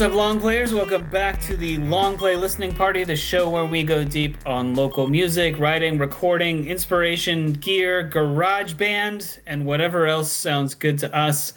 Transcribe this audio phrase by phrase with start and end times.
[0.00, 0.72] What's up, long players?
[0.72, 4.74] Welcome back to the Long Play Listening Party, the show where we go deep on
[4.74, 11.52] local music, writing, recording, inspiration, gear, GarageBand, and whatever else sounds good to us.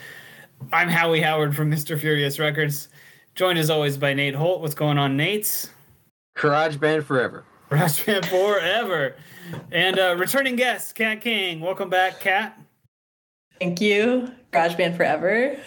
[0.74, 1.98] I'm Howie Howard from Mr.
[1.98, 2.90] Furious Records,
[3.34, 4.60] joined as always by Nate Holt.
[4.60, 5.70] What's going on, Nate?
[6.36, 7.46] GarageBand forever.
[7.72, 9.16] GarageBand forever.
[9.72, 11.62] And uh, returning guest, Kat King.
[11.62, 12.60] Welcome back, Kat.
[13.62, 14.34] Thank you.
[14.52, 15.58] GarageBand forever.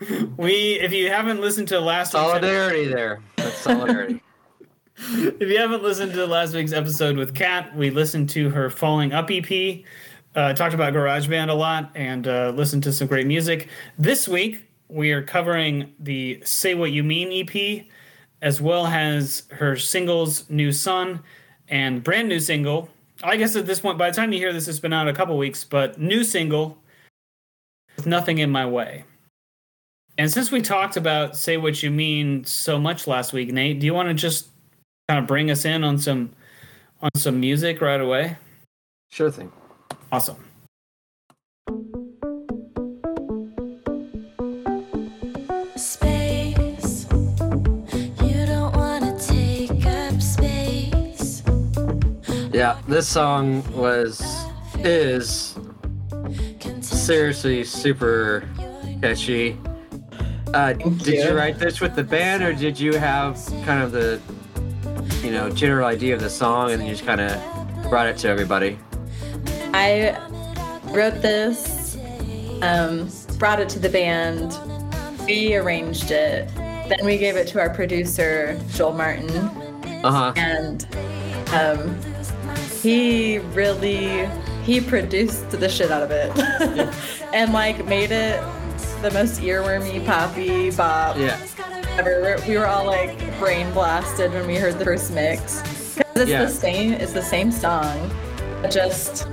[0.36, 3.20] We, if you haven't listened to last week's Solidarity there.
[3.36, 4.22] That's solidarity.
[4.98, 9.12] if you haven't listened to last week's episode with Kat, we listened to her Falling
[9.12, 9.82] Up EP,
[10.34, 13.68] uh, talked about GarageBand a lot, and uh, listened to some great music.
[13.98, 17.86] This week, we are covering the Say What You Mean EP,
[18.40, 21.20] as well as her singles New Sun
[21.68, 22.88] and brand new single.
[23.22, 25.12] I guess at this point, by the time you hear this, it's been out a
[25.12, 26.78] couple weeks, but new single,
[27.96, 29.04] With Nothing in My Way.
[30.18, 33.86] And since we talked about Say What You Mean so much last week, Nate, do
[33.86, 34.48] you want to just
[35.08, 36.30] kind of bring us in on some
[37.02, 38.38] on some music right away?
[39.10, 39.52] Sure thing.
[40.10, 40.42] Awesome.
[45.76, 47.06] Space.
[48.22, 51.42] You don't wanna take up space.
[52.54, 54.22] Yeah, this song was
[54.78, 55.58] is
[56.80, 58.48] seriously super
[59.02, 59.58] catchy.
[60.56, 61.34] Uh, did you you.
[61.36, 64.18] write this with the band, or did you have kind of the
[65.22, 68.16] you know general idea of the song and then you just kind of brought it
[68.16, 68.78] to everybody?
[69.74, 70.16] I
[70.84, 71.98] wrote this,
[72.62, 74.58] um, brought it to the band,
[75.26, 79.28] we arranged it, then we gave it to our producer, Joel Martin,
[80.02, 80.32] Uh huh.
[80.36, 80.86] and
[81.52, 81.94] um,
[82.80, 84.26] he really
[84.64, 86.32] he produced the shit out of it
[87.34, 88.40] and like made it
[89.02, 91.38] the most earwormy poppy bop Yeah.
[91.98, 92.36] ever.
[92.46, 95.60] We were all like brain blasted when we heard the first mix.
[95.62, 96.44] 'Cause It's Yeah.
[96.44, 96.92] the same.
[96.94, 98.10] It's the same song,
[98.62, 99.26] but just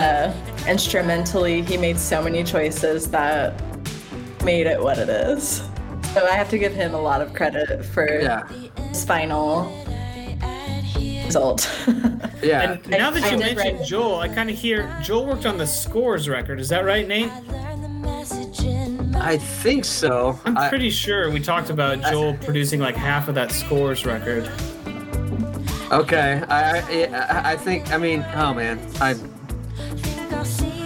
[0.00, 0.32] uh,
[0.68, 3.54] instrumentally, he made so many choices that
[4.44, 5.62] made it what it is.
[6.12, 8.42] So I have to give him a lot of credit for Yeah.
[8.88, 9.70] his final
[11.26, 11.70] result.
[12.42, 12.72] Yeah.
[12.72, 15.66] And now that I you mentioned Joel, I kind of hear Joel worked on the
[15.66, 16.60] Scores record.
[16.60, 17.30] Is that right, Nate?
[19.26, 20.38] I think so.
[20.44, 24.50] I'm I- pretty sure we talked about Joel producing like half of that Scores record.
[25.90, 29.14] Okay, I, I I think I mean oh man, I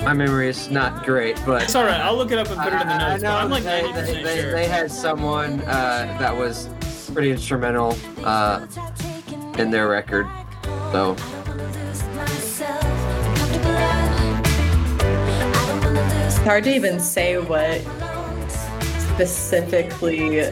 [0.05, 2.01] my memory is not great, but It's all right.
[2.01, 3.23] I'll look it up and put it in the I- I notes.
[3.23, 4.53] But know I'm like they, 90% they, they, sure.
[4.53, 6.69] they had someone uh, that was
[7.13, 8.67] pretty instrumental uh,
[9.59, 10.27] in their record,
[10.93, 11.17] so
[16.27, 17.81] it's hard to even say what
[19.19, 20.45] specifically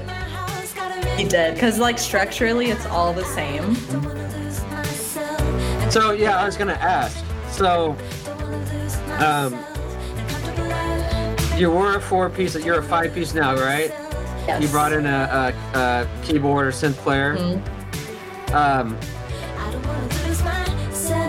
[1.16, 3.76] he did because like structurally it's all the same.
[5.90, 7.24] so yeah, I was gonna ask.
[7.50, 7.96] So,
[9.20, 9.54] um,
[11.56, 13.90] you were a four piece, you're a five piece now, right?
[14.48, 14.62] Yes.
[14.62, 17.36] You brought in a, a, a keyboard or synth player.
[17.36, 18.52] Mhm.
[18.52, 18.98] Um,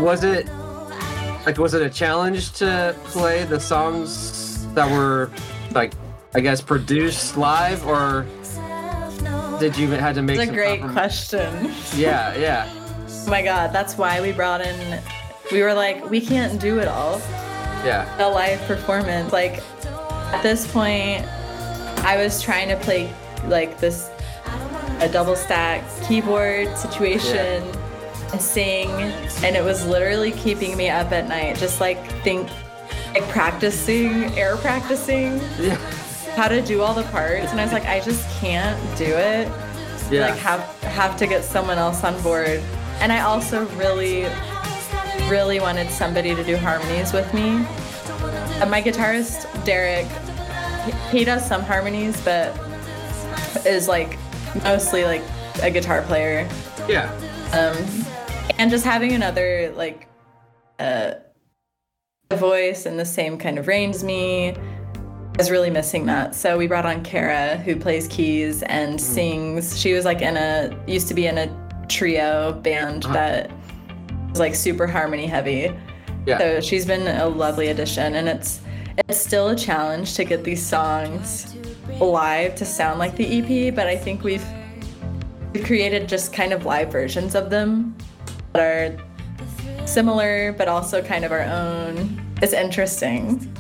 [0.04, 0.48] was it
[1.46, 5.30] like was it a challenge to play the songs that were
[5.72, 5.94] like
[6.34, 8.26] I guess produced live or
[9.60, 11.74] did you had to make It's a great question.
[11.96, 12.70] Yeah, yeah.
[13.10, 15.02] Oh my god, that's why we brought in.
[15.52, 17.20] We were like, we can't do it all.
[17.86, 18.08] Yeah.
[18.20, 19.32] A live performance.
[19.32, 21.26] Like, at this point,
[22.06, 23.12] I was trying to play
[23.46, 24.10] like this
[25.00, 27.64] a double stack keyboard situation
[28.32, 32.50] and sing, and it was literally keeping me up at night, just like think,
[33.14, 35.78] like practicing, air practicing Yeah.
[36.38, 39.52] How to do all the parts, and I was like, I just can't do it.
[40.10, 40.30] Yeah.
[40.30, 42.62] like have have to get someone else on board
[43.02, 44.24] and i also really
[45.30, 47.66] really wanted somebody to do harmonies with me
[48.62, 50.08] Uh, my guitarist derek
[50.86, 52.58] he, he does some harmonies but
[53.66, 54.18] is like
[54.64, 55.24] mostly like
[55.62, 56.48] a guitar player
[56.88, 57.12] yeah.
[57.52, 57.76] um
[58.58, 60.08] and just having another like
[60.80, 61.16] uh
[62.34, 64.56] voice in the same kind of range as me
[65.38, 66.34] I was really missing that.
[66.34, 69.80] So we brought on Kara, who plays keys and sings.
[69.80, 73.14] She was like in a used to be in a trio band Uh-huh.
[73.14, 73.52] that
[74.32, 75.72] was like super harmony heavy.
[76.26, 76.40] Yeah.
[76.40, 78.62] So she's been a lovely addition, and it's
[79.08, 81.56] it's still a challenge to get these songs
[82.00, 83.38] live to sound like the
[83.70, 83.76] EP.
[83.76, 84.44] But I think we've
[85.54, 87.96] we've created just kind of live versions of them
[88.54, 88.98] that are
[89.86, 92.20] similar, but also kind of our own.
[92.42, 93.54] It's interesting.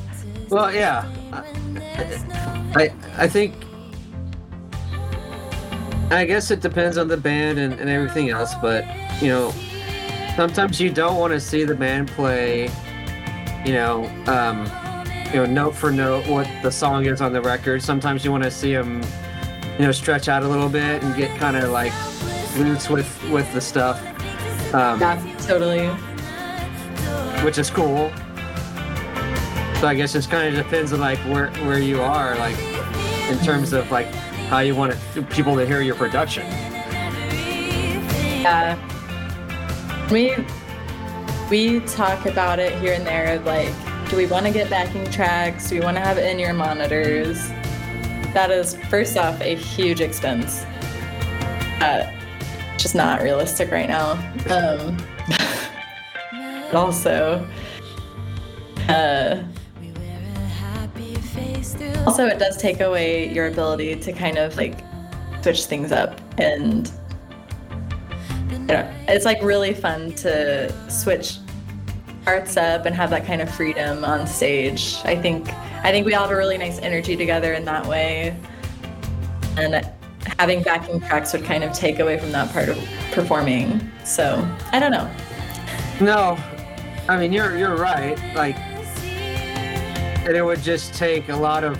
[0.50, 1.10] Well, yeah.
[2.76, 3.54] I I think
[6.10, 8.86] I guess it depends on the band and, and everything else, but
[9.22, 9.54] you know,
[10.36, 12.70] sometimes you don't want to see the band play,
[13.66, 14.66] you know, um,
[15.34, 17.82] you know, note for note what the song is on the record.
[17.84, 19.02] Sometimes you want to see them,
[19.78, 21.92] you know, stretch out a little bit and get kind of like
[22.58, 24.00] loose with with the stuff,
[24.74, 25.88] um, Yeah, totally.
[27.44, 28.12] which is cool.
[29.80, 32.58] So I guess it kind of depends on like where where you are, like
[33.30, 34.08] in terms of like
[34.50, 36.48] how you want it, people to hear your production.
[38.42, 38.76] Yeah.
[40.10, 40.36] We
[41.52, 43.72] we talk about it here and there of like,
[44.10, 45.70] do we want to get backing tracks?
[45.70, 47.48] Do we want to have it in-ear monitors?
[48.34, 50.64] That is first off a huge expense.
[51.82, 52.12] Uh,
[52.78, 54.14] just not realistic right now.
[54.50, 54.98] Um,
[56.74, 57.48] also,
[58.90, 59.44] uh,
[62.08, 64.80] also it does take away your ability to kind of like
[65.42, 66.90] switch things up and
[68.50, 71.38] you know, it's like really fun to switch
[72.24, 74.98] parts up and have that kind of freedom on stage.
[75.04, 78.36] I think I think we all have a really nice energy together in that way.
[79.58, 79.86] And
[80.40, 82.78] having backing tracks would kind of take away from that part of
[83.12, 83.92] performing.
[84.06, 85.14] So I don't know.
[86.00, 86.38] No,
[87.10, 88.18] I mean you're you're right.
[88.34, 91.78] Like, and it would just take a lot of,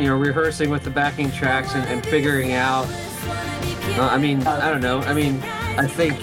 [0.00, 2.86] you know, rehearsing with the backing tracks and, and figuring out.
[3.98, 5.00] Uh, I mean, I don't know.
[5.00, 5.42] I mean,
[5.76, 6.18] I think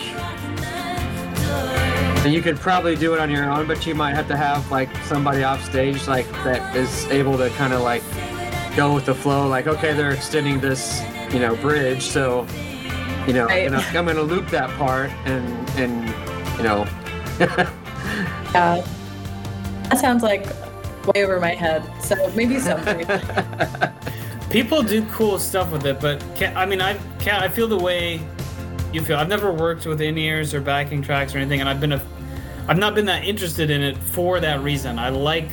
[2.25, 4.71] and you could probably do it on your own, but you might have to have
[4.71, 8.01] like somebody off stage like that is able to kind of like
[8.75, 9.47] go with the flow.
[9.47, 12.47] Like, okay, they're extending this, you know, bridge, so
[13.27, 13.63] you know, Right.
[13.65, 16.07] you know I'm gonna loop that part and and
[16.57, 16.87] you know.
[18.53, 18.81] Yeah.
[19.89, 20.45] That sounds like
[21.07, 21.83] way over my head.
[22.01, 23.05] So maybe something.
[24.49, 27.77] People do cool stuff with it, but can, I mean, I can I feel the
[27.77, 28.21] way
[28.93, 29.17] you feel.
[29.17, 32.01] I've never worked with in ears or backing tracks or anything, and I've been a,
[32.67, 34.97] I've not been that interested in it for that reason.
[34.97, 35.49] I like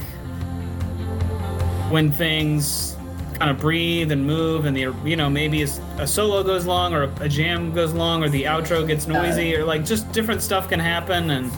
[1.90, 2.96] when things
[3.34, 7.04] kind of breathe and move, and the you know maybe a solo goes long or
[7.04, 10.68] a, a jam goes long or the outro gets noisy or like just different stuff
[10.68, 11.52] can happen and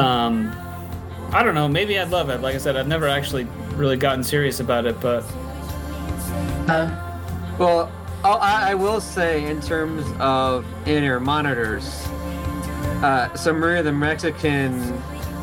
[0.00, 0.56] um.
[1.32, 1.68] I don't know.
[1.68, 2.40] Maybe I'd love it.
[2.42, 3.44] Like I said, I've never actually
[3.74, 5.24] really gotten serious about it, but
[6.68, 6.90] Uh,
[7.58, 7.90] Well,
[8.24, 12.06] I'll- I, I will say in terms of in-ear monitors,
[13.02, 15.00] uh, so Maria the Mexican,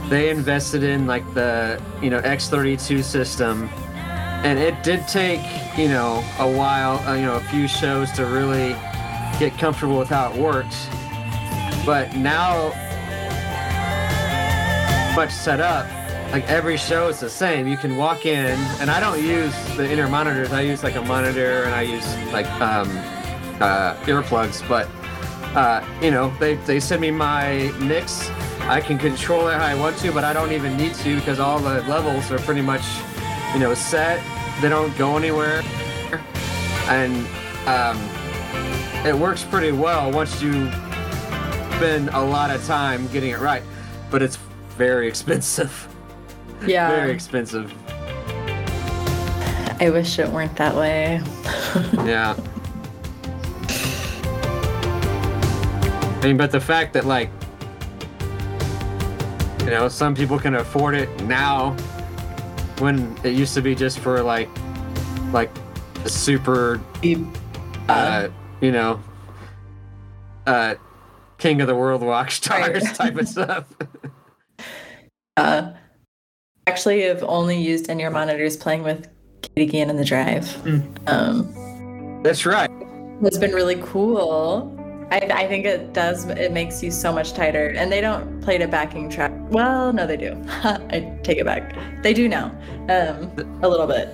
[0.10, 3.70] they invested in like the you know X32 system,
[4.44, 5.42] and it did take
[5.78, 8.76] you know a while, uh, you know a few shows to really
[9.40, 10.88] get comfortable with how it works.
[11.86, 12.72] But now,
[15.16, 15.86] much set up,
[16.32, 17.68] like every show is the same.
[17.68, 20.52] You can walk in, and I don't use the in-ear monitors.
[20.52, 22.90] I use like a monitor, and I use like um,
[23.60, 24.68] uh, earplugs.
[24.68, 24.88] But
[25.56, 28.30] uh, you know, they they send me my mix.
[28.62, 31.40] I can control it how I want to, but I don't even need to because
[31.40, 32.84] all the levels are pretty much,
[33.54, 34.22] you know, set.
[34.62, 35.64] They don't go anywhere,
[36.88, 37.26] and
[37.66, 37.98] um,
[39.06, 40.70] it works pretty well once you
[41.80, 43.64] spend a lot of time getting it right.
[44.12, 44.38] But it's
[44.80, 45.88] very expensive.
[46.66, 46.90] yeah.
[46.90, 47.72] Very expensive.
[49.82, 51.22] I wish it weren't that way.
[52.06, 52.36] Yeah.
[56.22, 57.30] I mean, but the fact that like,
[59.62, 61.74] you know, some people can afford it now,
[62.80, 64.50] when it used to be just for like,
[65.32, 65.52] like,
[66.04, 66.82] the super,
[67.90, 68.30] uh,
[68.62, 69.00] you know,
[70.48, 70.76] uh,
[71.38, 72.96] king of the world rock stars Right.
[72.96, 73.66] type of stuff.
[75.40, 75.74] Uh,
[76.68, 79.08] actually, have only used in-ear monitors playing with
[79.42, 80.54] Katie Guillen in the Drive.
[81.08, 82.70] Um, That's right.
[83.22, 84.76] it's been really cool.
[85.12, 86.26] I, I think it does.
[86.28, 87.70] It makes you so much tighter.
[87.70, 89.32] And they don't play to backing track.
[89.50, 90.40] Well, no, they do.
[90.48, 91.76] I take it back.
[92.04, 92.52] They do now,
[92.90, 93.32] um,
[93.64, 94.10] a little bit.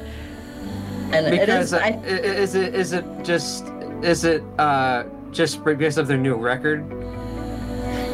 [1.12, 1.74] And Because is.
[1.74, 3.66] uh, I, is it is it just
[4.02, 6.84] is it uh just because of their new record?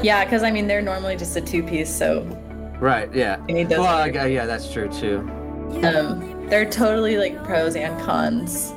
[0.04, 2.26] yeah, because I mean they're normally just a two-piece, so
[2.82, 3.14] Right.
[3.14, 3.38] Yeah.
[3.48, 3.80] you need those.
[3.80, 5.20] Well, I, yeah, that's true too.
[5.84, 8.74] Um, they're totally like pros and cons.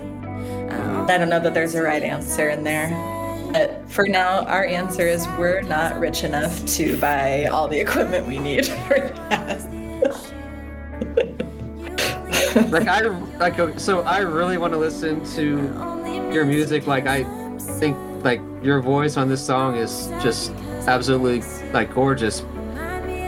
[1.10, 2.90] I don't know that there's a right answer in there.
[3.52, 8.26] But for now, our answer is we're not rich enough to buy all the equipment
[8.26, 8.98] we need for
[9.30, 9.62] that.
[12.70, 13.00] like I
[13.38, 16.86] like uh, so I really want to listen to your music.
[16.86, 17.24] Like I
[17.78, 20.50] think like your voice on this song is just
[20.86, 21.42] absolutely
[21.72, 22.42] like gorgeous.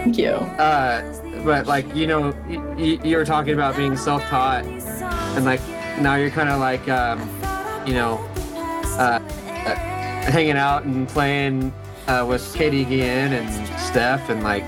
[0.07, 0.35] Thank you.
[0.35, 1.03] Uh,
[1.45, 5.61] but like you know, y- y- you were talking about being self-taught, and like
[6.01, 7.19] now you're kind of like um,
[7.85, 8.19] you know,
[9.01, 9.19] uh,
[10.31, 11.73] hanging out and playing
[12.07, 14.63] uh, with Katie Guillen and Steph, and like,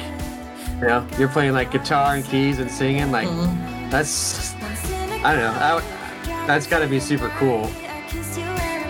[0.81, 3.13] you know, you're playing like guitar and keys and singing.
[3.13, 3.29] Like,
[3.93, 4.55] that's
[5.23, 5.53] I don't know.
[5.61, 7.71] I, that's got to be super cool.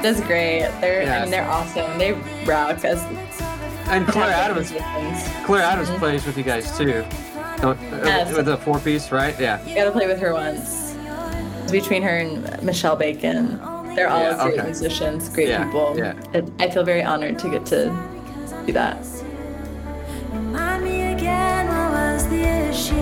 [0.01, 0.61] That's great.
[0.81, 1.19] They're Yeah.
[1.19, 1.99] I mean they're awesome.
[1.99, 2.13] They
[2.47, 3.03] rock as
[3.91, 5.29] And Claire Adams, musicians.
[5.47, 7.05] Claire Adams plays with you guys too.
[7.63, 8.37] Uh, Yes.
[8.37, 9.35] with the four piece, right?
[9.41, 9.65] Yeah.
[9.67, 10.95] You gotta play with her once.
[11.73, 13.59] Between her and Michelle Bacon,
[13.95, 14.63] they're all Yeah, great okay.
[14.65, 15.95] musicians, great Yeah, people.
[15.97, 16.13] yeah.
[16.33, 17.91] It, I feel very honored to get to
[18.67, 18.99] do that.
[20.33, 22.95] Remind me again, what was the issue?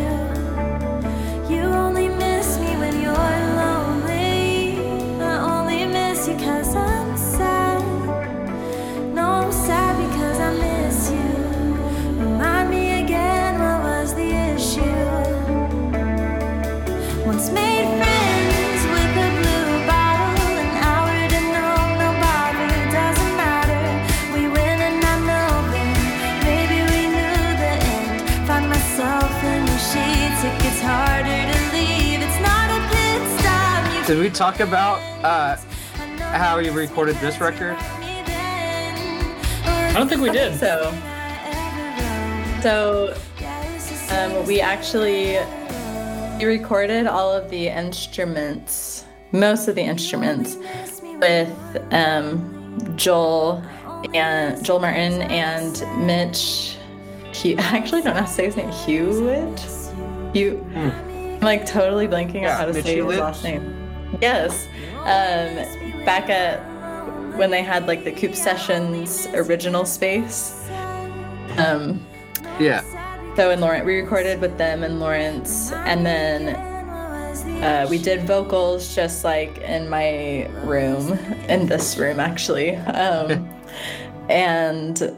[1.53, 3.13] You only miss me when you're
[3.63, 4.79] lonely.
[5.21, 7.83] I only miss you cause I'm sad.
[9.15, 9.86] No, I'm sad
[34.07, 35.57] Did we talk about uh,
[36.31, 37.75] how you recorded this record?
[37.81, 40.57] I don't think we did.
[40.61, 40.95] So,
[42.63, 43.17] so
[44.15, 45.39] um, we actually
[46.39, 50.57] we recorded all of the instruments, most of the instruments,
[51.19, 51.49] with
[51.93, 53.63] um, Joel
[54.15, 56.77] and Joel Martin and Mitch.
[57.33, 58.71] He, I actually don't know how to say his name.
[58.71, 59.61] Hewitt.
[60.35, 60.65] Hugh.
[60.75, 63.75] I'm like totally blanking Yeah, out how to Mitch say his last name.
[64.21, 64.67] Yes.
[64.99, 66.59] Um, back at
[67.37, 70.69] when they had like the Coop Sessions original space.
[71.59, 72.05] Um,
[72.61, 72.83] Yeah.
[73.37, 76.57] So in Lawrence, we recorded with them and Lawrence, and then
[77.63, 81.13] uh, we did vocals just like in my room,
[81.49, 83.47] in this room actually, um,
[84.31, 85.15] and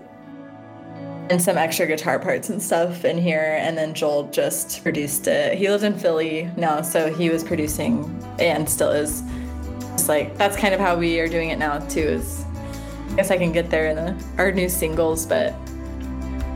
[1.30, 3.58] and some extra guitar parts and stuff in here.
[3.60, 5.56] And then Joel just produced it.
[5.56, 8.04] He lives in Philly now, so he was producing
[8.40, 9.22] and still is.
[9.92, 12.00] It's like that's kind of how we are doing it now too.
[12.00, 12.44] Is
[13.10, 15.54] I guess I can get there in the, our new singles, but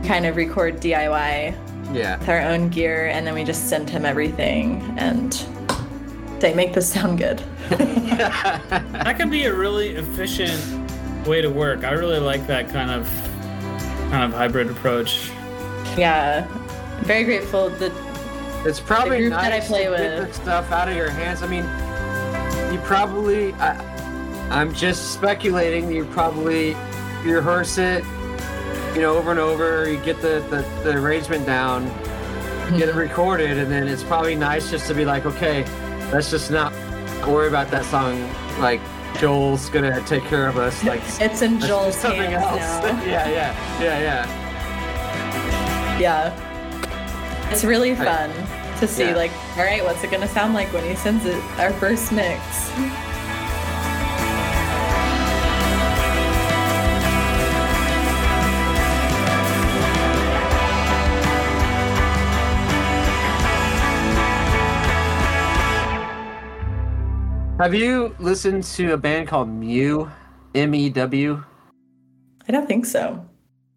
[0.05, 1.55] kind of record DIY
[1.93, 2.17] Yeah.
[2.19, 5.31] with our own gear and then we just send him everything and
[6.39, 10.61] they make this sound good That could be a really efficient
[11.25, 11.83] way to work.
[11.85, 13.07] I really like that kind of
[14.11, 15.29] kind of hybrid approach.
[15.97, 16.45] yeah
[17.03, 17.91] very grateful that
[18.65, 20.27] It's probably group nice that I play to get with.
[20.29, 21.41] the stuff out of your hands.
[21.41, 21.63] I mean,
[22.73, 23.53] you probably.
[23.55, 23.75] I,
[24.49, 25.91] I'm just speculating.
[25.91, 26.73] You probably
[27.25, 28.03] rehearse it,
[28.95, 29.89] you know, over and over.
[29.89, 31.85] You get the the, the arrangement down,
[32.77, 32.99] get it mm-hmm.
[32.99, 35.63] recorded, and then it's probably nice just to be like, okay,
[36.11, 36.73] let's just not
[37.27, 38.21] worry about that song.
[38.59, 38.81] Like
[39.19, 40.83] Joel's gonna take care of us.
[40.83, 42.83] Like it's in Joel's something hands else.
[42.83, 45.99] now yeah, yeah, yeah, yeah.
[45.99, 48.31] yeah it's really fun
[48.79, 49.15] to see Yeah.
[49.15, 52.41] like all right what's it gonna sound like when he sends it our first mix
[67.59, 70.09] Have you listened to a band called Mew?
[70.55, 71.43] M E W?
[72.47, 73.25] i don't think so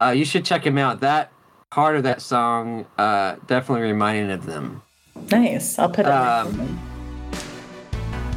[0.00, 1.00] Uh, you should check them out.
[1.00, 1.30] That
[1.70, 4.82] part of that song uh, definitely reminding of them.
[5.30, 6.78] nice i'll put it Um,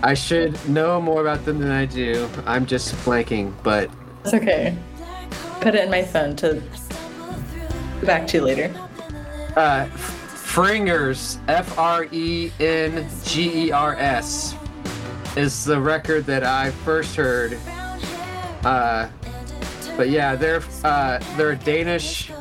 [0.03, 2.29] I should know more about them than I do.
[2.45, 3.89] I'm just blanking, but
[4.23, 4.75] it's okay
[5.61, 6.61] put it in my phone to
[7.99, 8.71] go back to you later
[9.57, 9.85] uh,
[10.35, 14.55] Frengers, F R E N G E R S,
[15.35, 17.57] is the record that I first heard.
[18.63, 19.09] Uh,
[19.95, 22.31] but yeah, they're uh, they're Danish,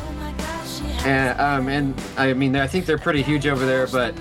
[1.04, 3.87] and um, and I mean I think they're pretty huge over there.
[3.87, 4.14] But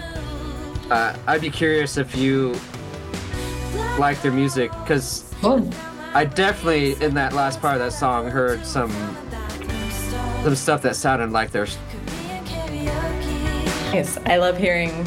[0.90, 2.56] uh, I'd be curious if you
[4.00, 5.70] like their music because oh
[6.14, 8.92] I definitely in that last part of that song heard some
[10.44, 11.78] some stuff that sounded like there's
[13.92, 15.04] nice i love hearing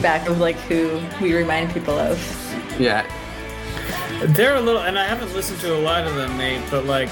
[0.00, 2.18] back of like who we remind people of
[2.78, 3.04] yeah
[4.28, 7.10] They're a little, and I haven't listened to a lot of them, Nate, but like,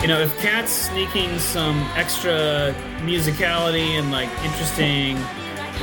[0.00, 5.18] you know, if Kat's sneaking some extra musicality and like interesting,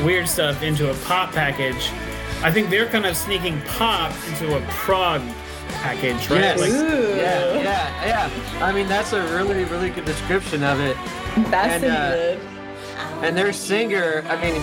[0.06, 1.90] weird stuff into a pop package,
[2.42, 5.22] I think they're kind of sneaking pop into a prog
[5.70, 6.42] package, right?
[6.42, 6.60] Yes.
[6.62, 7.16] Like, Ooh.
[7.16, 8.66] Yeah, yeah, yeah.
[8.66, 10.96] I mean, that's a really, really good description of it.
[11.36, 12.40] I'm fascinated
[12.98, 14.62] uh, And their singer, I mean,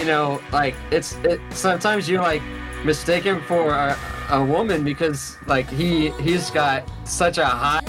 [0.00, 1.40] you know, like it's it.
[1.50, 2.42] Sometimes you're like
[2.84, 3.96] mistaken for a,
[4.30, 7.80] a woman because like he he's got such a high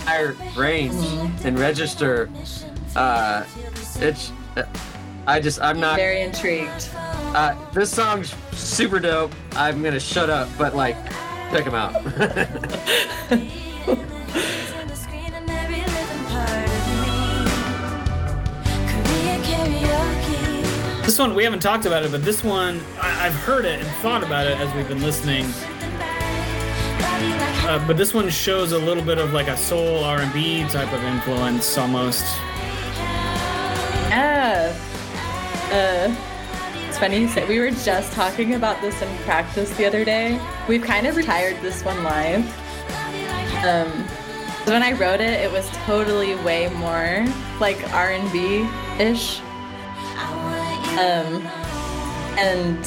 [0.56, 1.48] range Mm-hmm.
[1.48, 2.30] and register.
[2.96, 3.44] Uh,
[3.98, 4.32] it's
[5.28, 5.98] I just I'm not.
[5.98, 6.90] Very intrigued.
[6.96, 9.34] Uh, this song's super dope.
[9.54, 10.96] I'm gonna shut up, but like,
[11.52, 11.94] check him out.
[21.06, 23.88] This one we haven't talked about it, but this one I, I've heard it and
[23.98, 25.46] thought about it as we've been listening.
[27.68, 31.04] Uh, but this one shows a little bit of like a soul R&B type of
[31.04, 32.26] influence almost.
[34.10, 34.76] Yeah.
[35.72, 36.16] Uh,
[36.88, 40.42] it's funny you say we were just talking about this in practice the other day.
[40.68, 42.44] We've kind of retired this one live.
[43.64, 43.92] Um,
[44.66, 47.28] when I wrote it, it was totally way more
[47.60, 48.68] like R&B
[49.00, 49.40] ish.
[50.98, 51.46] Um,
[52.38, 52.80] and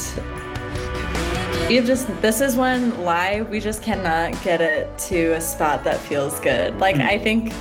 [1.68, 5.84] we have just this is one live we just cannot get it to a spot
[5.84, 6.78] that feels good.
[6.78, 7.52] Like I think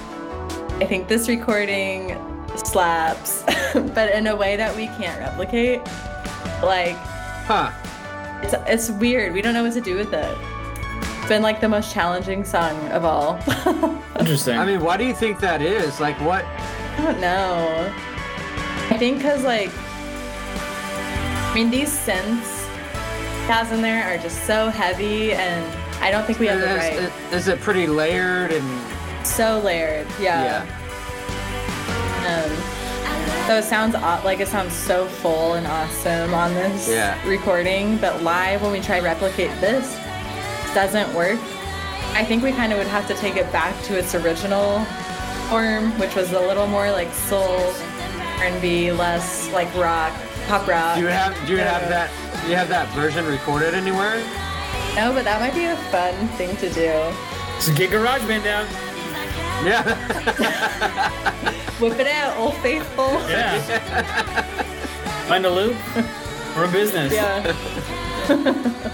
[0.82, 2.18] I think this recording
[2.56, 5.80] slaps, but in a way that we can't replicate.
[6.64, 6.96] Like
[7.46, 7.72] huh?
[8.44, 9.34] it's it's weird.
[9.34, 10.38] We don't know what to do with it.
[11.20, 13.38] It's been like the most challenging song of all.
[14.20, 14.58] Interesting.
[14.58, 16.00] I mean, why do you think that is?
[16.00, 16.46] Like, what?
[16.46, 17.94] I don't know.
[18.90, 19.87] I think because like, I
[21.58, 22.68] mean, these synths
[23.48, 25.66] has in there are just so heavy, and
[26.04, 27.34] I don't think we have the Is, right.
[27.34, 30.64] is it pretty layered and so layered, yeah.
[30.64, 32.44] yeah?
[32.46, 37.18] Um, so it sounds like it sounds so full and awesome on this Yeah.
[37.28, 41.40] recording, but live when we try replicate this, it doesn't work.
[42.14, 44.86] I think we kind of would have to take it back to its original
[45.50, 47.74] form, which was a little more like soul,
[48.42, 50.14] R&B, less like rock,
[50.48, 50.96] pop rock.
[50.96, 52.10] Do you have do you have Uh, that
[52.44, 54.18] do you have that version recorded anywhere?
[54.96, 56.92] No, but that might be a fun thing to do.
[57.60, 58.66] so get GarageBand down.
[59.66, 59.84] Yeah.
[61.80, 63.10] Whip it out, old faithful.
[63.30, 63.60] Yeah.
[65.28, 65.76] Find a loop.
[66.56, 67.12] We're a business.
[67.14, 67.54] Yeah.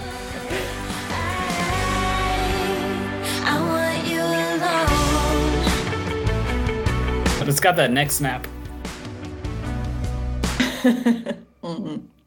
[3.46, 4.60] I want you alone.
[7.38, 8.46] But it's got that neck snap.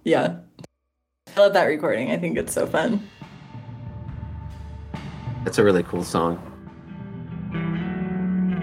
[0.03, 0.37] Yeah.
[1.35, 2.11] I love that recording.
[2.11, 3.07] I think it's so fun.
[5.43, 6.37] That's a really cool song.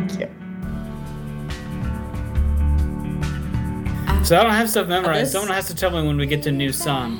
[0.08, 0.28] Thank you.
[4.24, 5.26] So I don't have stuff memorized.
[5.26, 7.18] this- Someone has to tell me when we get to new song.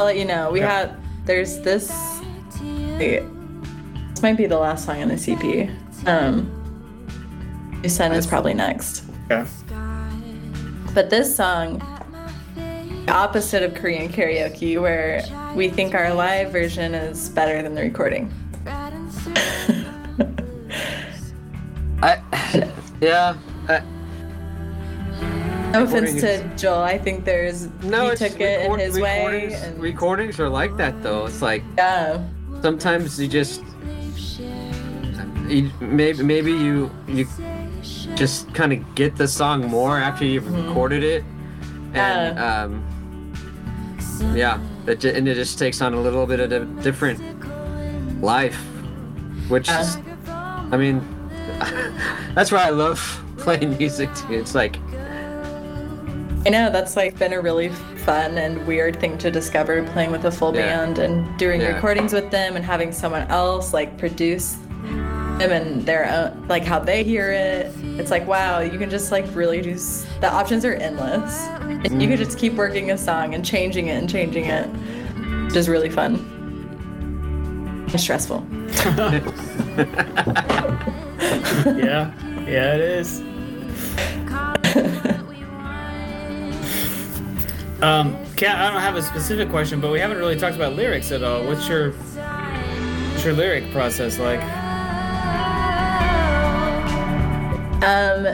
[0.00, 0.50] I'll let you know.
[0.50, 0.68] We Okay.
[0.68, 1.90] have there's this.
[2.98, 3.22] Wait,
[4.10, 5.70] this might be the last song on the EP.
[6.06, 6.50] Um,
[7.82, 9.04] New Sun is probably next.
[9.30, 9.48] Okay.
[10.94, 11.84] But this song, the
[13.12, 15.22] opposite of Korean karaoke, where
[15.54, 18.32] we think our live version is better than the recording.
[22.02, 22.20] I
[23.00, 23.36] yeah.
[23.68, 23.80] I,
[25.72, 28.98] No offense to Joel, I think there's no, he it's took it in record- his
[29.00, 29.24] way.
[29.24, 31.26] recordings, And, recordings are like that though.
[31.26, 32.22] It's like yeah,
[32.60, 33.62] sometimes you just
[35.48, 37.26] you, maybe maybe you you
[38.16, 41.24] just kind of get the song more after you've recorded it
[41.94, 42.84] and um
[44.34, 47.20] yeah it, and it just takes on a little bit of a different
[48.22, 48.56] life
[49.48, 49.78] which uh.
[49.80, 49.98] is
[50.72, 51.00] i mean
[52.34, 54.76] that's why i love playing music too it's like
[56.44, 60.24] I know that's like been a really fun and weird thing to discover playing with
[60.24, 60.76] a full Yeah.
[60.76, 61.68] band and doing Yeah.
[61.68, 64.56] recordings with them and having someone else like produce
[65.38, 67.72] them and their own like how they hear it.
[67.98, 69.74] It's like wow, you can just like really do
[70.20, 71.46] the options are endless.
[71.84, 74.68] And you can just keep working a song and changing it and changing it.
[75.56, 76.28] Is really fun.
[77.92, 78.46] it's stressful.
[81.64, 82.12] Yeah.
[82.46, 83.22] Yeah, it is.
[87.82, 91.10] Um, Kat, I don't have a specific question, but we haven't really talked about lyrics
[91.10, 91.44] at all.
[91.44, 94.40] What's your what's your lyric process like?
[97.82, 98.26] Um,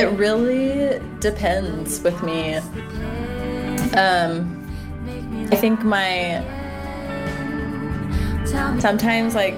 [0.00, 2.56] it really depends with me.
[3.96, 4.68] Um,
[5.52, 6.44] I think my
[8.78, 9.54] sometimes like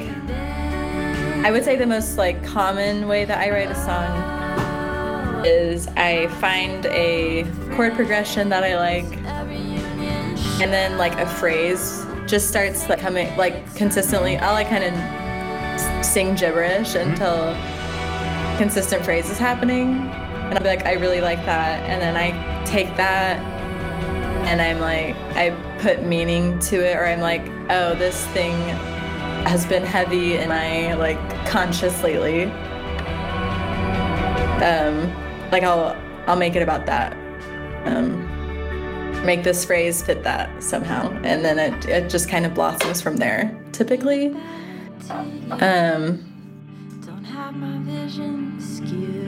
[1.45, 6.27] I would say the most like common way that I write a song is I
[6.41, 9.17] find a chord progression that I like,
[10.61, 14.37] and then like a phrase just starts like coming like consistently.
[14.37, 17.57] I'll like kind of sing gibberish until
[18.59, 22.95] consistent phrases happening and I'll be like I really like that and then I take
[22.97, 23.39] that
[24.49, 28.55] and I'm like, I put meaning to it, or I'm like, oh, this thing
[29.45, 32.45] has been heavy in my like conscious lately.
[34.65, 35.13] Um,
[35.53, 35.95] like I'll
[36.27, 37.13] I'll make it about that.
[37.85, 38.25] Um,
[39.27, 43.19] make this phrase fit that somehow, and then it it just kind of blossoms from
[43.19, 43.55] there.
[43.73, 44.29] Typically,
[45.11, 46.25] um,
[47.05, 48.48] Don't have my vision
[48.89, 49.19] skewed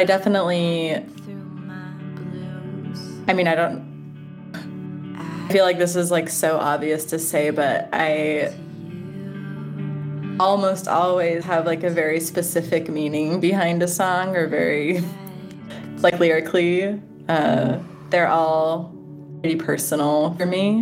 [0.00, 0.94] I definitely.
[3.28, 3.90] I mean, I don't.
[5.18, 8.54] I feel like this is like so obvious to say, but I
[10.40, 15.04] almost always have like a very specific meaning behind a song or very
[15.98, 16.98] like lyrically.
[17.28, 18.94] Uh, they're all
[19.42, 20.78] pretty personal for me.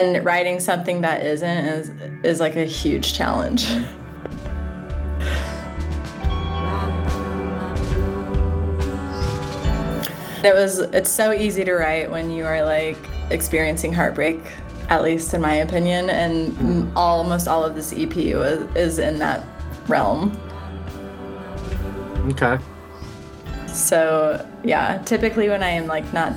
[0.00, 1.90] And writing something that isn't is
[2.22, 3.66] is like a huge challenge.
[10.44, 12.96] It was it's so easy to write when you are like
[13.30, 14.40] experiencing heartbreak,
[14.88, 19.18] at least in my opinion, and m- almost all of this EP was, is in
[19.18, 19.44] that
[19.88, 20.38] realm.
[22.30, 22.58] Okay.
[23.66, 26.32] So, yeah, typically when I am like not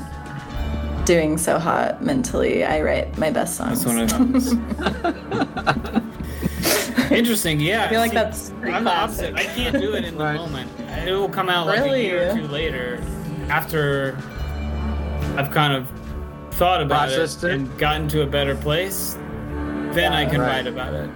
[1.06, 3.84] doing so hot mentally, I write my best songs.
[3.84, 6.02] That's what
[7.12, 7.60] I Interesting.
[7.60, 7.84] Yeah.
[7.86, 9.36] I feel like see, that's pretty I'm the opposite.
[9.36, 10.36] I can't do it in the Right.
[10.38, 10.72] moment.
[11.06, 13.04] It will come out like a year or two later,
[13.52, 14.18] after
[15.38, 15.88] I've kind of
[16.56, 17.54] thought about Processed it, it?
[17.56, 19.16] and gotten to a better place.
[19.94, 20.48] Then I can Right.
[20.66, 21.10] write about it.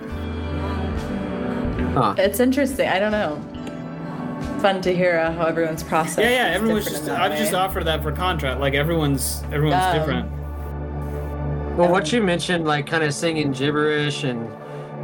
[1.94, 2.16] Huh.
[2.18, 2.90] It's interesting.
[2.90, 3.40] I don't know.
[4.62, 6.18] Fun to hear uh, how everyone's process.
[6.20, 6.50] Yeah, yeah.
[6.50, 7.10] is Everyone's just.
[7.10, 7.60] I've just way.
[7.60, 8.60] offered that for contract.
[8.60, 9.44] Like everyone's.
[9.54, 10.32] Everyone's Um, different.
[11.78, 14.50] Well, what you mentioned, like kind of singing gibberish and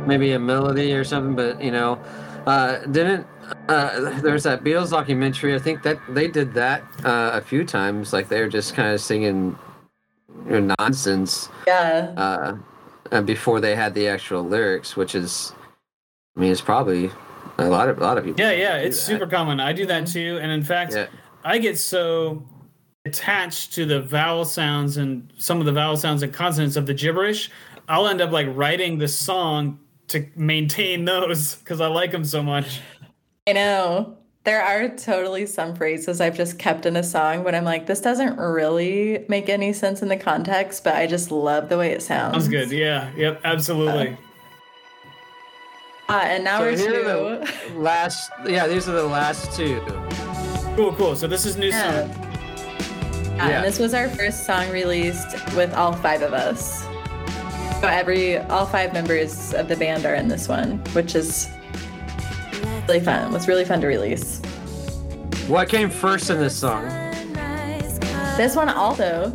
[0.05, 1.97] maybe a melody or something, but you know,
[2.45, 3.25] uh, didn't
[3.67, 5.55] uh, there's that Beatles documentary?
[5.55, 8.13] I think that they did that uh, a few times.
[8.13, 9.57] Like they were just kind of singing
[10.47, 12.13] you know, nonsense Yeah.
[12.17, 12.57] uh,
[13.11, 15.53] uh, before they had the actual lyrics, which is,
[16.35, 17.11] I mean, it's probably
[17.57, 18.39] a lot of a lot of people.
[18.39, 18.77] Yeah, yeah.
[18.77, 19.05] It's that.
[19.05, 19.59] super common.
[19.59, 20.39] I do that too.
[20.41, 21.07] And in fact, Yeah.
[21.43, 22.43] I get so
[23.05, 26.93] attached to the vowel sounds and some of the vowel sounds and consonants of the
[26.93, 27.49] gibberish,
[27.89, 29.79] I'll end up like writing the song
[30.11, 32.79] to maintain those because I like them so much.
[33.47, 34.17] I know.
[34.43, 38.01] There are totally some phrases I've just kept in a song, but I'm like, this
[38.01, 42.01] doesn't really make any sense in the context, but I just love the way it
[42.01, 42.33] sounds.
[42.35, 42.71] Sounds good.
[42.71, 43.11] Yeah.
[43.15, 43.41] Yep.
[43.43, 44.17] Absolutely.
[46.09, 47.03] Uh, and now So we're here to
[47.69, 48.31] the last.
[48.45, 49.79] Yeah, these are the last two.
[50.75, 50.93] Cool.
[50.93, 51.15] Cool.
[51.15, 52.07] So this is new Yeah.
[52.07, 52.27] song.
[53.37, 53.57] Yeah, Yeah.
[53.57, 56.83] and this was our first song released with all five of us.
[57.79, 61.49] So every all five members of the band are in this one, which is
[62.87, 63.29] really fun.
[63.29, 64.39] It was really fun to release.
[65.47, 66.83] What came first in this song?
[68.37, 69.33] This one also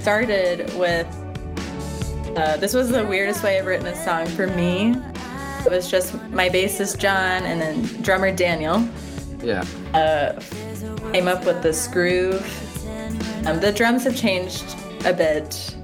[0.00, 1.06] started with.
[2.36, 4.94] Uh, this was the weirdest way I've written a song for me.
[5.64, 8.86] It was just my bassist John and then drummer Daniel
[9.42, 9.64] Yeah.
[9.94, 10.40] uh,
[11.12, 12.40] came up with this groove.
[13.46, 15.74] Um, the drums have changed a bit,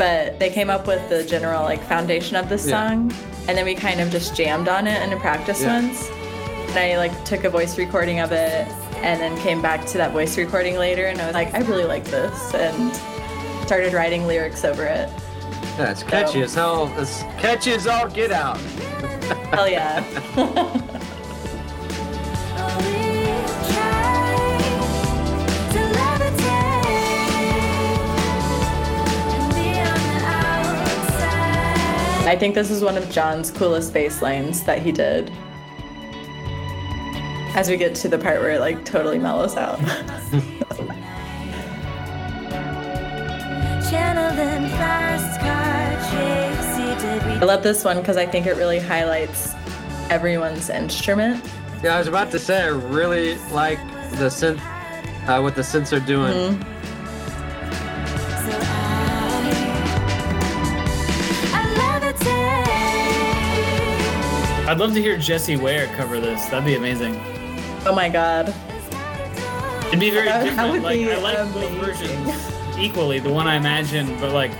[0.00, 2.88] but they came up with the general like foundation of the Yeah.
[2.88, 3.12] song,
[3.46, 5.74] and then we kind of just jammed on it in the practice Yeah.
[5.74, 6.08] ones.
[6.70, 8.66] And I like took a voice recording of it,
[9.02, 11.84] and then came back to that voice recording later, and I was like, I really
[11.84, 12.98] like this, and
[13.66, 15.10] started writing lyrics over it.
[15.78, 16.90] Yeah, it's catchy as hell.
[16.96, 18.56] It's catchy as all get out.
[19.52, 20.02] Hell yeah!
[32.30, 35.32] I think this is one of John's coolest bass lines that he did.
[37.56, 39.80] As we get to the part where it like totally mellows out.
[47.42, 49.52] I love this one because I think it really highlights
[50.08, 51.44] everyone's instrument.
[51.82, 53.80] Yeah, I was about to say I really like
[54.12, 54.60] the synth,
[55.26, 56.32] uh, what the synths are doing.
[56.54, 56.79] Mhm.
[64.70, 66.46] I'd love to hear Jessie Ware cover this.
[66.46, 67.16] That'd be amazing.
[67.84, 68.54] Oh my god.
[69.88, 70.72] It'd be very That- that different.
[70.74, 73.18] would Like be I like both versions equally.
[73.18, 74.52] The one I imagine, but like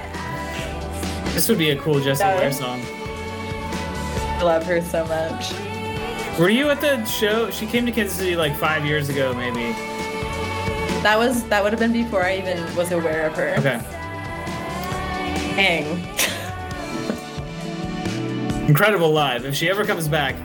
[1.33, 2.39] this would be a cool Jessie Yeah.
[2.39, 2.81] Ware song.
[2.91, 5.53] I love her so much.
[6.41, 7.49] Were you at the show?
[7.53, 9.75] She came to Kansas City like five years ago, maybe.
[11.05, 13.55] That was that would have been before I even was aware of her.
[13.59, 13.81] Okay.
[15.55, 16.05] Dang.
[18.71, 19.45] Incredible live.
[19.45, 20.37] If she ever comes back,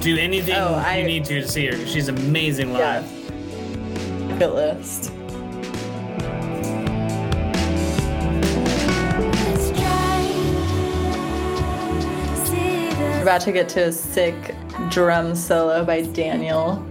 [0.00, 1.86] do anything oh, I, you need to to see her.
[1.86, 3.04] She's amazing live.
[3.04, 4.36] Yeah.
[4.38, 5.10] Hit list.
[13.20, 14.54] About to get to a sick
[14.88, 16.82] drum solo by Daniel.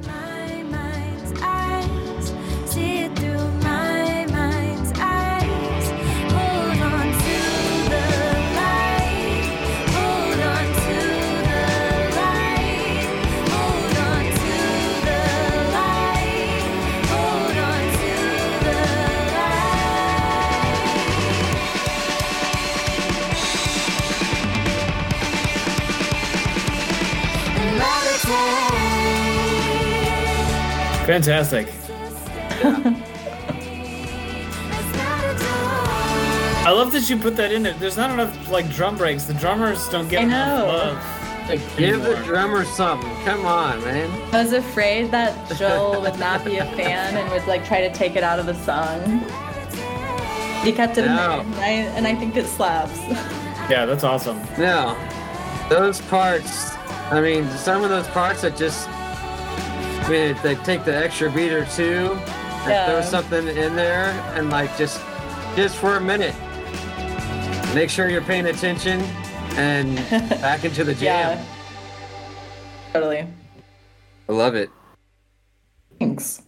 [31.07, 31.23] Light.
[31.23, 31.67] Fantastic.
[36.65, 37.73] I love that you put that in there.
[37.73, 39.25] There's not enough like drum breaks.
[39.25, 40.65] The drummers don't get I enough know.
[40.67, 41.49] love.
[41.49, 42.23] Like, give the Anymore.
[42.23, 43.09] drummer something.
[43.25, 44.09] Come on, man.
[44.33, 47.91] I was afraid that Joel would not be a fan and would like try to
[47.93, 49.19] take it out of the song.
[50.63, 52.97] He kept it in there, and I, and I think it slaps.
[53.69, 54.37] Yeah, that's awesome.
[54.57, 54.93] No,
[55.69, 56.75] those parts.
[57.11, 58.89] I mean, some of those parts that just.
[60.03, 62.11] I mean, if they take the extra beat or two,
[62.63, 62.85] and Yeah.
[62.87, 64.99] throw something in there, and like just,
[65.55, 66.35] just for a minute,
[67.73, 68.99] make sure you're paying attention,
[69.55, 69.95] and
[70.41, 71.37] back into the jam.
[71.37, 71.45] Yeah.
[72.91, 73.27] Totally.
[74.27, 74.69] I love it.
[75.99, 76.41] Thanks.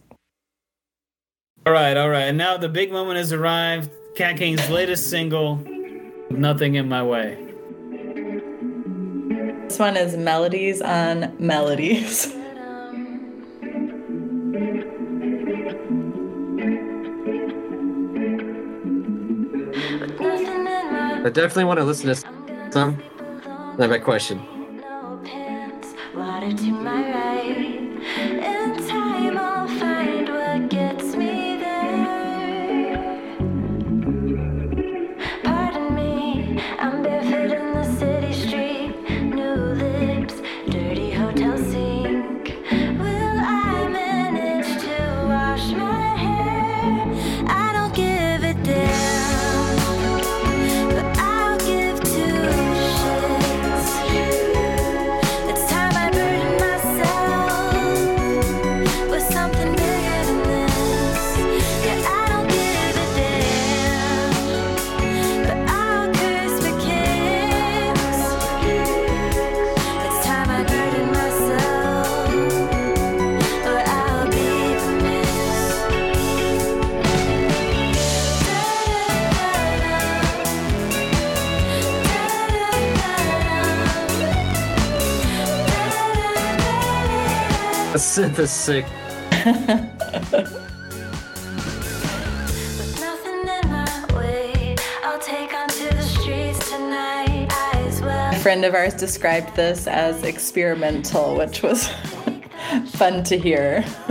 [1.64, 2.24] All right, all right.
[2.24, 3.90] And now the big moment has arrived.
[4.16, 5.56] Kat King's latest single,
[6.30, 7.38] Nothing in My Way.
[9.66, 12.34] This one is Melodies on Melodies.
[21.26, 23.02] I definitely want to listen to some.
[23.80, 24.65] Have a question.
[87.96, 88.84] The synth is sick.
[88.84, 89.56] With
[93.00, 97.48] nothing in my way, I'll take onto the streets tonight.
[97.50, 98.34] Eyes well.
[98.34, 101.88] A friend of ours described this as experimental, which was
[102.88, 103.82] fun to hear.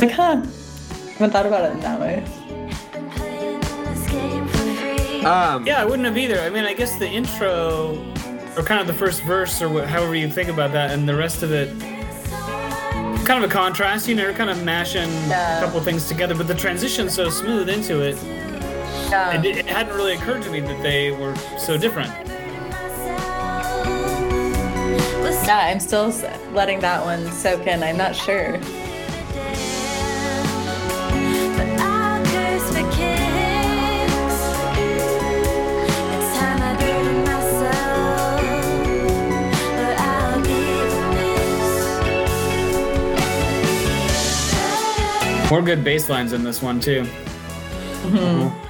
[0.00, 0.36] like, huh?
[0.36, 2.24] haven't thought about it in that way.
[2.92, 5.22] Been playing this game for free.
[5.26, 6.40] Um, Yeah, I wouldn't have either.
[6.40, 7.94] I mean, I guess the intro,
[8.56, 11.42] or kind of the first verse, or however you think about that, and the rest
[11.42, 11.68] of it,
[13.26, 14.08] kind of a contrast.
[14.08, 15.58] You know, kind of mashing Yeah.
[15.58, 18.16] a couple things together, but the transition's so smooth into it.
[19.10, 19.30] Yeah.
[19.30, 22.12] And it, it hadn't really occurred to me that they were so different.
[25.46, 26.08] Yeah, I'm still
[26.52, 27.84] letting that one soak in.
[27.84, 28.58] I'm not sure.
[45.50, 47.02] More good bass lines in this one too.
[48.02, 48.16] Mm-hmm.
[48.16, 48.66] Mm-hmm.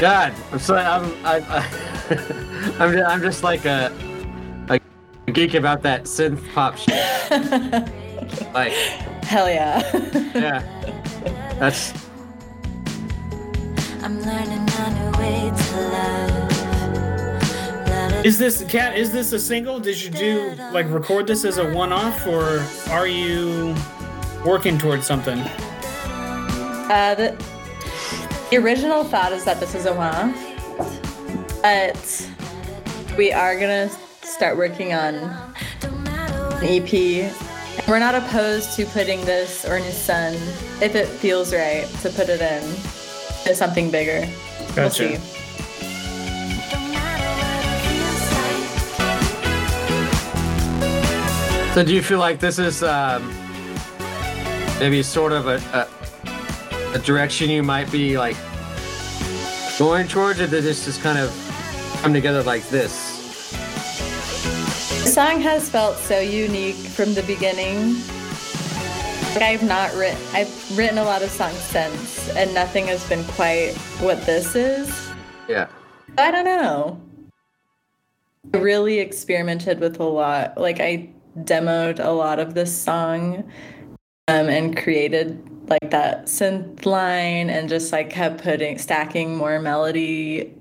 [0.00, 1.64] God, I'm so I'm I, I,
[2.84, 3.92] I'm just, I'm just like a
[5.28, 6.94] a geek about that synth pop shit.
[8.54, 8.72] like,
[9.24, 9.82] Hell yeah.
[10.34, 10.62] yeah,
[11.58, 11.92] that's
[14.02, 14.65] I'm learning
[18.24, 18.96] Is this Kat?
[18.96, 19.78] Is this a single?
[19.78, 23.74] Did you do like record this as a one-off, or are you
[24.44, 25.38] working towards something?
[25.38, 27.44] Uh, the,
[28.50, 30.34] the original thought is that this is a one-off,
[31.62, 32.30] but
[33.16, 33.88] we are gonna
[34.22, 35.14] start working on
[35.80, 37.32] don't matter what an EP.
[37.86, 40.34] We're not opposed to putting this or New Sun,
[40.82, 42.62] if it feels right, to put it in
[43.44, 44.26] to something bigger.
[44.74, 45.18] We'll Gotcha.
[45.18, 45.45] see.
[51.76, 53.30] So do you feel like this is um,
[54.80, 58.38] maybe sort of a, a a direction you might be like
[59.78, 61.28] going towards, or did this just kind of
[62.00, 63.52] come together like this?
[65.02, 67.96] The song has felt so unique from the beginning.
[69.36, 73.74] I've not written I've written a lot of songs since and nothing has been quite
[74.00, 75.10] what this is.
[75.46, 75.68] Yeah.
[76.16, 76.98] I don't know.
[78.54, 80.56] I really experimented with a lot.
[80.56, 81.10] Like I
[81.44, 83.50] demoed a lot of this song
[84.28, 90.52] um, and created like that synth line and just like kept putting stacking more melody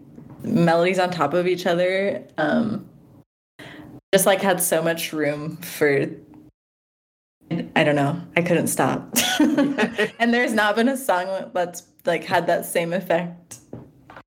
[0.44, 2.24] melodies on top of each other.
[2.38, 2.88] Um,
[4.14, 6.08] just like had so much room for
[7.76, 8.20] I don't know.
[8.36, 9.16] I couldn't stop.
[9.40, 13.60] and there's not been a song that's like had that same effect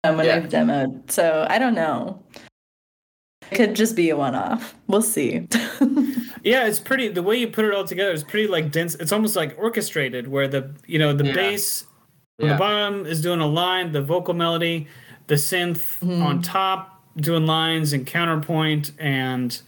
[0.05, 0.37] um, when Yeah.
[0.37, 1.11] I've demoed.
[1.11, 2.23] So I don't know.
[3.51, 4.75] It could just be a one-off.
[4.87, 5.49] We'll see.
[6.49, 7.09] Yeah, it's pretty.
[7.09, 8.95] The way you put it all together is pretty like dense.
[8.95, 11.35] It's almost like orchestrated, where the you know the Yeah.
[11.35, 11.85] bass
[12.41, 14.87] on the bottom is doing a line, the vocal melody,
[15.27, 16.23] the synth mm-hmm.
[16.23, 19.61] on top doing lines and counterpoint, and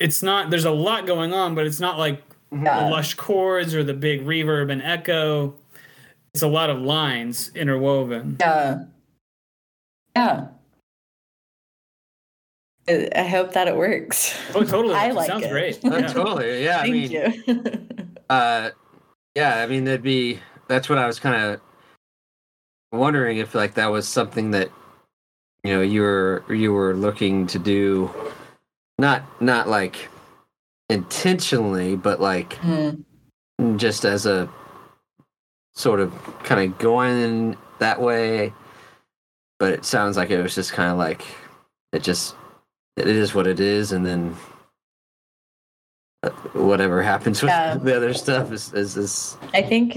[0.00, 0.50] it's not.
[0.50, 2.84] There's a lot going on, but it's not like Yeah.
[2.84, 5.54] the lush chords or the big reverb and echo.
[6.34, 8.38] It's a lot of lines interwoven.
[8.40, 8.84] yeah.
[10.16, 10.48] Yeah.
[12.88, 14.36] I I hope that it works.
[14.54, 14.94] Oh, totally.
[14.96, 15.50] I It like sounds it.
[15.50, 15.84] great.
[15.84, 16.06] Uh, Yeah.
[16.08, 16.64] Totally.
[16.64, 16.78] Yeah.
[16.78, 18.06] I Thank mean, you.
[18.30, 18.70] uh,
[19.34, 19.56] yeah.
[19.58, 20.40] I mean, that'd be.
[20.68, 21.60] That's what I was kind of
[22.92, 24.70] wondering if like that was something that
[25.64, 28.10] you know you were you were looking to do,
[28.98, 30.08] not not like
[30.88, 33.02] intentionally, but like Hmm.
[33.76, 34.48] just as a
[35.74, 36.12] sort of
[36.44, 38.52] kind of going that way.
[39.58, 41.22] But it sounds like it was just kind of like
[41.92, 42.34] it just
[42.96, 44.36] it is what it is, and then
[46.22, 47.74] uh, whatever happens with Yeah.
[47.82, 49.96] the other stuff is is, is I think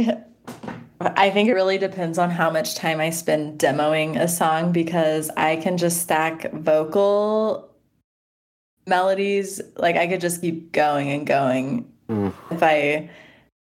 [1.01, 5.29] I think it really depends on how much time I spend demoing a song because
[5.35, 7.69] I can just stack vocal
[8.87, 12.31] melodies like I could just keep going and going Mm.
[12.51, 13.09] if I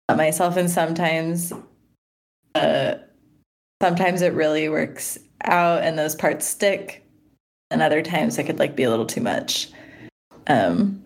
[0.07, 1.51] let myself and sometimes
[2.55, 2.93] uh
[3.81, 7.05] sometimes it really works out and those parts stick
[7.71, 9.69] and other times it could like be a little too much
[10.47, 11.01] um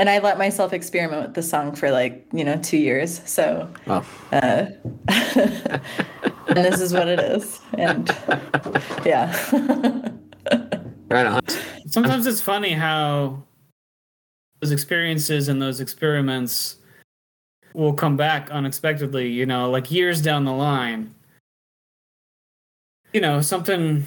[0.00, 3.68] and I let myself experiment with the song for like you know two years so
[3.86, 4.04] well.
[4.32, 4.66] uh,
[5.08, 8.14] and this is what it is and
[9.04, 9.32] yeah
[11.08, 11.40] Right on.
[11.86, 13.42] Sometimes it's funny how
[14.60, 16.76] those experiences and those experiments
[17.72, 21.14] will come back unexpectedly, you know, like years down the line.
[23.14, 24.04] You know, something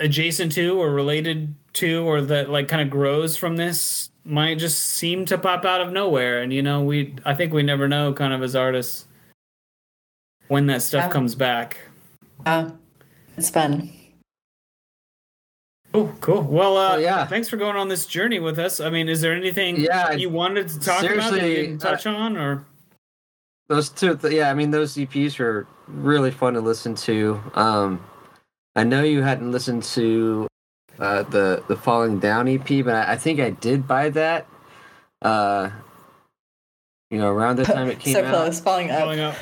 [0.00, 4.80] adjacent to or related to or that like kind of grows from this might just
[4.80, 8.12] seem to pop out of nowhere and you know we i think we never know
[8.12, 9.06] kind of as artists
[10.48, 11.08] when that stuff Yeah.
[11.10, 11.78] comes back
[12.46, 12.70] uh,
[13.36, 13.90] it's fun
[15.92, 16.42] Oh, cool.
[16.42, 17.26] Well, uh, Well, yeah.
[17.26, 18.78] Thanks for going on this journey with us.
[18.78, 21.78] I mean, is there anything Yeah, you wanted to talk about that you seriously, didn't
[21.80, 22.64] touch on, or
[23.68, 24.52] Those two, th- yeah.
[24.52, 27.40] I mean, those EPs were really fun to listen to.
[27.56, 28.00] Um,
[28.76, 30.46] I know you hadn't listened to
[30.98, 34.46] uh, the the Falling Down EP, but I, I think I did buy that.
[35.22, 35.70] Uh,
[37.10, 38.32] you know, around the time it came so out.
[38.32, 39.34] close falling up, Falling Up.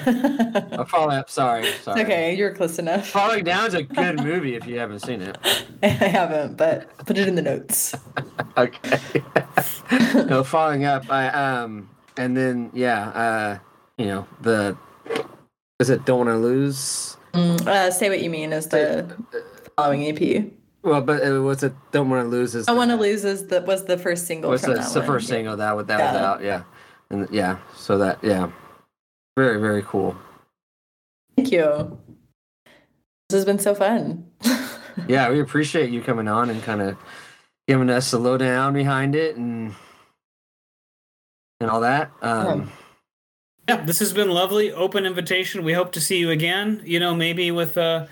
[0.72, 1.28] Oh, Falling Up.
[1.28, 2.02] Sorry, it's sorry.
[2.02, 5.36] okay you're close enough Falling Down's a good movie if you haven't seen it.
[5.82, 7.94] i haven't but put it in the notes
[8.56, 8.98] Okay.
[10.28, 11.10] no, Falling Up.
[11.10, 13.58] I um, and then yeah, uh,
[13.98, 14.76] you know the
[15.78, 17.17] is it Don't Want to Lose?
[17.32, 19.06] Mm, uh, say what you mean is the
[19.76, 20.50] following ep
[20.82, 23.46] Well, but it was it Don't Want to Lose is i want to lose is
[23.48, 25.06] the was the first single was from the, that the one.
[25.06, 26.26] first single that was that was Yeah.
[26.30, 26.62] out yeah.
[27.10, 28.50] And yeah so that yeah.
[29.36, 30.16] Very very cool.
[31.36, 31.98] Thank you.
[33.28, 34.26] This has been so fun.
[35.06, 36.96] Yeah we appreciate you coming on and kind of
[37.68, 39.72] giving us the lowdown behind it and
[41.60, 42.10] and all that.
[42.20, 42.66] Um yeah,
[43.76, 44.72] this has been lovely.
[44.72, 45.64] Open invitation.
[45.64, 46.82] We hope to see you again.
[46.84, 48.08] You know, maybe with a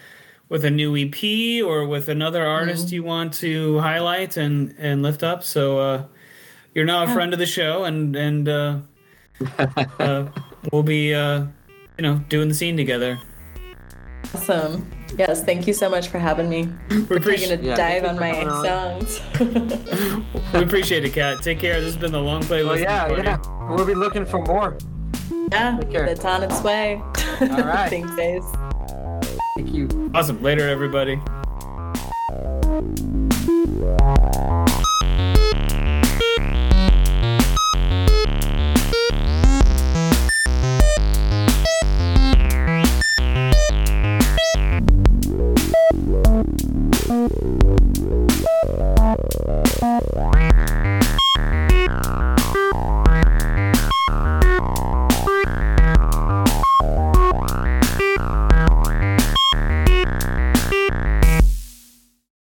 [0.49, 5.23] with a new EP or with another artist you want to highlight and and lift
[5.23, 5.43] up.
[5.43, 6.05] So uh,
[6.75, 8.79] you're now a friend of the show, and and uh,
[9.99, 10.27] uh,
[10.73, 11.47] we'll be uh,
[11.99, 13.19] you know doing the scene together.
[14.35, 18.05] awesome yes thank you so much for having me We taking appreciate a Yeah, dive
[18.05, 19.21] on my coming songs
[20.53, 21.43] we appreciate it, Kat.
[21.43, 21.81] Take care.
[21.81, 22.65] This has been the long play.
[22.65, 23.23] well yeah Party.
[23.23, 23.39] yeah
[23.71, 24.77] we'll be looking for more
[25.31, 27.01] yeah, that's on its way.
[27.41, 27.89] All right.
[28.17, 28.47] Thanks.
[29.57, 30.11] Thank you.
[30.15, 30.43] Awesome.
[30.43, 31.21] Later, everybody.